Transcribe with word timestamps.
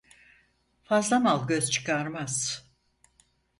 Fazla 0.83 1.19
mal 1.19 1.47
göz 1.47 1.69
çıkarmaz. 1.71 2.63